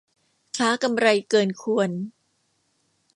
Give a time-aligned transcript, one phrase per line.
[0.57, 1.89] ค้ากำไรเกินควร